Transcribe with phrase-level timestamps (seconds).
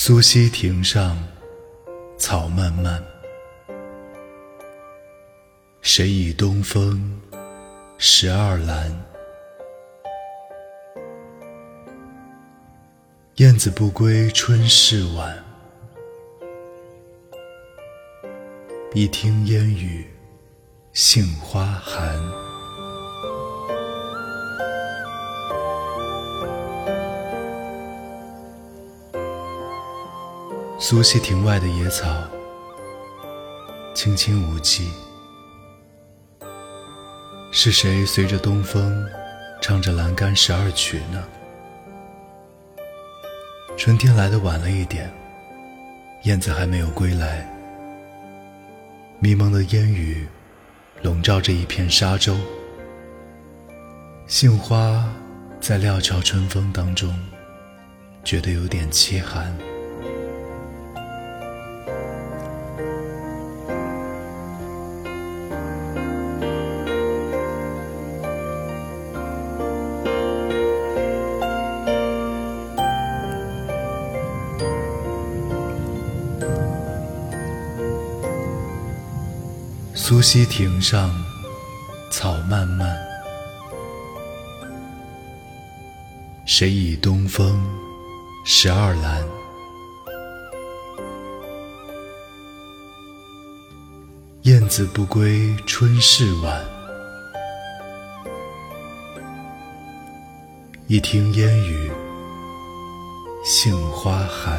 [0.00, 1.18] 苏溪亭上
[2.16, 3.02] 草漫漫，
[5.82, 7.20] 谁倚东风
[7.98, 8.92] 十二阑？
[13.38, 15.36] 燕子不归春事晚，
[18.94, 20.06] 一听烟雨
[20.92, 22.47] 杏花寒。
[30.80, 32.06] 苏溪亭外的野草，
[33.96, 34.88] 青青无际。
[37.50, 39.04] 是谁随着东风，
[39.60, 41.24] 唱着《栏杆十二曲》呢？
[43.76, 45.12] 春天来的晚了一点，
[46.22, 47.44] 燕子还没有归来。
[49.18, 50.28] 迷蒙的烟雨，
[51.02, 52.36] 笼罩着一片沙洲。
[54.28, 55.12] 杏花
[55.58, 57.12] 在料峭春风当中，
[58.22, 59.52] 觉得有点凄寒。
[80.00, 81.10] 苏溪亭上
[82.08, 82.96] 草漫漫，
[86.46, 87.60] 谁倚东风
[88.44, 89.22] 十二阑？
[94.42, 96.64] 燕子不归春事晚，
[100.86, 101.90] 一听烟雨
[103.44, 104.58] 杏花寒。